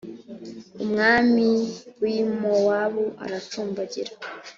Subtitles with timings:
[0.83, 1.47] umwami
[2.01, 4.11] wi mowabu aracumbagira.